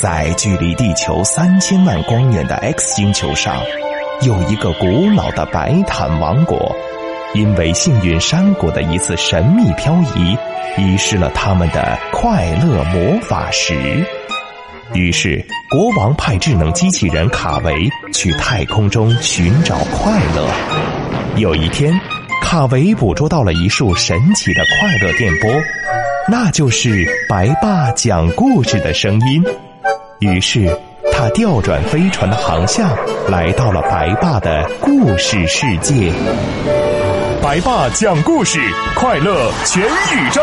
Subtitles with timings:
[0.00, 3.60] 在距离地球三千万光年的 X 星球上，
[4.22, 6.76] 有一个古老的白毯王国，
[7.34, 10.38] 因为幸运山谷的一次神秘漂移，
[10.76, 14.06] 遗失了他们的快乐魔法石。
[14.94, 20.48] 于是，国王派智能机器人卡维去太空中寻找快乐。
[21.38, 21.92] 有一天，
[22.40, 25.50] 卡维捕捉到了一束神奇的快乐电波，
[26.30, 29.44] 那就是白爸讲故事的声音。
[30.20, 30.68] 于是，
[31.12, 32.90] 他调转飞船的航向，
[33.28, 36.12] 来到了白爸的故事世界。
[37.40, 38.60] 白爸讲故事，
[38.96, 40.42] 快乐全宇宙。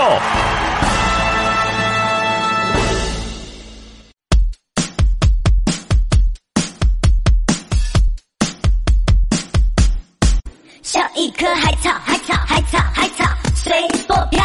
[10.81, 13.73] 像一棵海草，海草，海草，海草，随
[14.07, 14.44] 波飘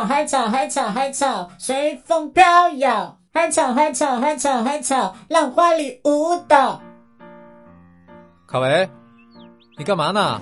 [0.00, 3.18] 草，海草，海草，海草，随风飘摇。
[3.34, 6.80] 海草，海草，海草，海草，浪花里舞蹈。
[8.46, 8.88] 卡维，
[9.76, 10.40] 你干嘛呢？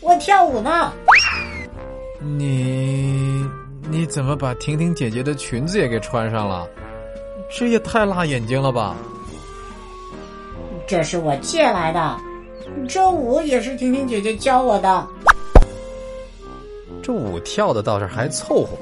[0.00, 0.92] 我跳舞呢，
[2.20, 3.44] 你
[3.88, 6.64] 你怎么把婷婷姐姐的裙子也给穿上了？
[7.50, 8.94] 这也太辣眼睛了吧！
[10.86, 12.16] 这是我借来的。
[12.88, 15.04] 这舞也是婷婷姐姐教我的。
[17.04, 18.78] 这舞跳的倒是还凑合，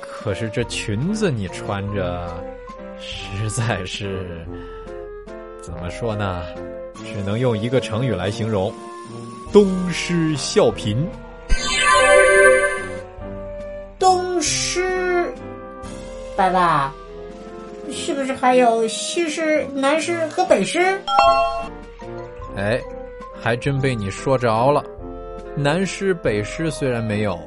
[0.00, 2.32] 可是这裙子你穿着，
[3.00, 4.46] 实在是
[5.60, 6.44] 怎么说呢？
[7.04, 8.72] 只能用一个成语来形容：
[9.52, 10.96] 东施效颦。
[13.98, 15.34] 东施，
[16.36, 16.94] 爸爸，
[17.90, 20.78] 是不是还有西施、南施和北施？
[22.56, 22.80] 哎，
[23.42, 24.84] 还真被你说着了。
[25.56, 27.38] 南施北施虽然没有，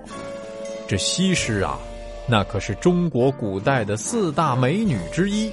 [0.88, 1.78] 这西施啊，
[2.28, 5.52] 那可是中国古代的四大美女之一。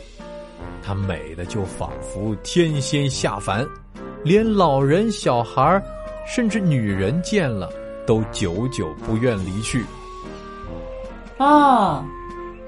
[0.83, 3.67] 她美的就仿佛天仙下凡，
[4.25, 5.83] 连老人、小孩
[6.27, 7.73] 甚至女人见了
[8.07, 9.85] 都久久不愿离去。
[11.39, 12.05] 哦，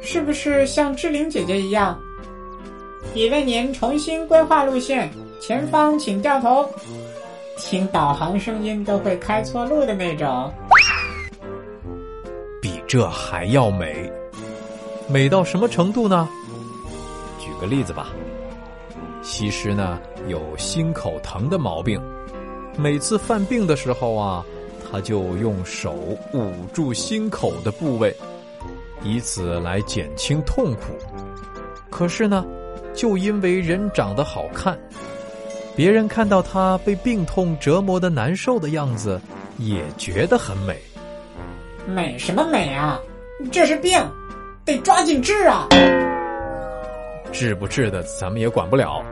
[0.00, 1.98] 是不是像志玲姐姐一样？
[3.14, 6.66] 已为您重新规划路线，前方请掉头。
[7.56, 10.52] 听导航声音都会开错路的那种。
[12.60, 14.10] 比这还要美，
[15.08, 16.28] 美到什么程度呢？
[17.38, 18.08] 举个例子吧，
[19.22, 19.98] 西施呢
[20.28, 22.00] 有心口疼的毛病，
[22.76, 24.44] 每次犯病的时候啊，
[24.90, 25.92] 她就用手
[26.32, 28.14] 捂住心口的部位，
[29.02, 30.96] 以此来减轻痛苦。
[31.90, 32.44] 可是呢，
[32.94, 34.78] 就因为人长得好看，
[35.74, 39.20] 别人看到她被病痛折磨的难受的样子，
[39.58, 40.76] 也觉得很美。
[41.86, 43.00] 美什么美啊？
[43.50, 44.00] 这是病，
[44.64, 45.66] 得抓紧治啊！
[47.32, 49.02] 治不治的咱们也管不了。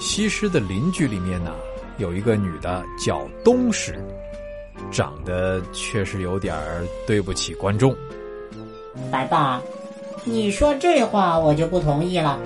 [0.00, 1.52] 西施的邻居里面呢，
[1.98, 3.94] 有一个女的叫东施，
[4.90, 7.94] 长得确实有点儿对不起观众。
[9.10, 9.60] 白爸，
[10.24, 12.40] 你说这话我就不同意了。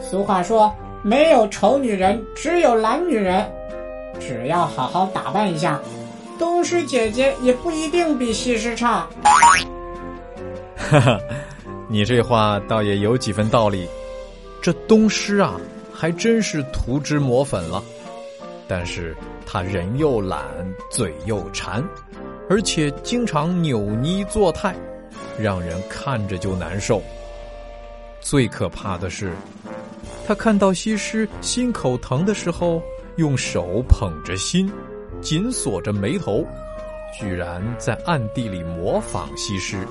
[0.00, 3.46] 俗话说，没有丑女人，只有懒女人。
[4.20, 5.80] 只要好好打扮一下，
[6.38, 9.06] 东施姐姐也不一定比西施差。
[10.76, 11.20] 哈哈，
[11.88, 13.86] 你这话倒也有几分道理。
[14.60, 15.54] 这东施啊，
[15.94, 17.82] 还真是涂脂抹粉了。
[18.66, 19.16] 但是
[19.46, 20.42] 她人又懒，
[20.90, 21.82] 嘴又馋，
[22.50, 24.74] 而且经常扭捏作态，
[25.38, 27.00] 让人看着就难受。
[28.20, 29.32] 最可怕的是，
[30.28, 32.82] 他看到西施心口疼的时候，
[33.16, 34.70] 用手捧着心，
[35.22, 36.44] 紧锁着眉头，
[37.18, 39.88] 居然在暗地里模仿西施。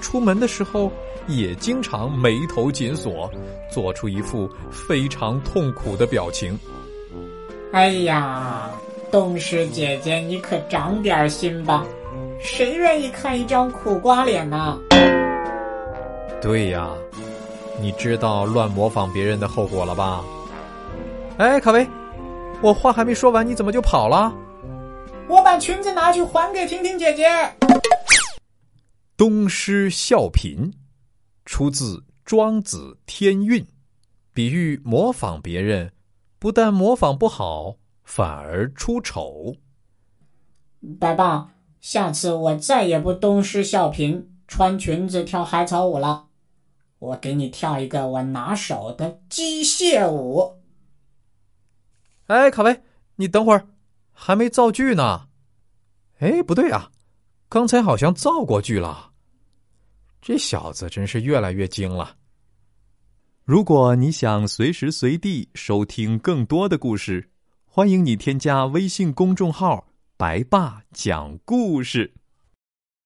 [0.00, 0.90] 出门的时候
[1.26, 3.30] 也经常眉头紧锁，
[3.70, 6.58] 做出一副非常痛苦的表情。
[7.72, 8.70] 哎呀，
[9.10, 11.84] 东施姐姐，你可长点心吧！
[12.40, 14.78] 谁愿意看一张苦瓜脸呢？
[16.40, 16.88] 对呀，
[17.80, 20.24] 你知道乱模仿别人的后果了吧？
[21.38, 21.88] 哎，卡维，
[22.60, 24.34] 我话还没说完，你怎么就跑了？
[25.28, 27.28] 我把裙子拿去还给婷婷姐姐。
[29.16, 30.72] 东施效颦，
[31.44, 33.62] 出自《庄子·天运》，
[34.32, 35.92] 比喻模仿别人，
[36.38, 39.54] 不但模仿不好，反而出丑。
[40.98, 46.27] 白爸，下次我再也不东施效颦，穿裙子跳海草舞了。
[46.98, 50.60] 我给你跳一个我拿手的机械舞。
[52.26, 52.82] 哎，卡维，
[53.16, 53.66] 你等会儿，
[54.12, 55.28] 还没造句呢。
[56.18, 56.90] 哎，不对啊，
[57.48, 59.12] 刚才好像造过句了。
[60.20, 62.16] 这小子真是越来越精了。
[63.44, 67.30] 如果你想随时随地收听更多的故事，
[67.64, 69.86] 欢迎你添加微信公众号
[70.18, 72.12] “白爸讲故事”。